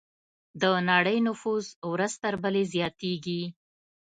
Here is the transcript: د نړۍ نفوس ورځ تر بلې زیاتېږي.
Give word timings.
د 0.61 0.63
نړۍ 0.89 1.17
نفوس 1.27 1.65
ورځ 1.91 2.13
تر 2.23 2.33
بلې 2.43 2.63
زیاتېږي. 2.73 3.41